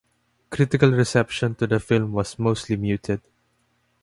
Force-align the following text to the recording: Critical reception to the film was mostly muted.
Critical 0.49 0.89
reception 0.93 1.53
to 1.53 1.67
the 1.67 1.79
film 1.79 2.11
was 2.11 2.39
mostly 2.39 2.75
muted. 2.75 3.21